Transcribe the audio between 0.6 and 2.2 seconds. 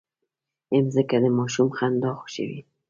مځکه د ماشوم خندا